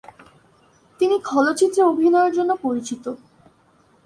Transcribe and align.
তিনি 0.99 1.15
খলচরিত্রে 1.19 1.81
অভিনয়ের 1.83 2.33
জন্য 2.33 2.51
পরিচিত। 2.61 3.03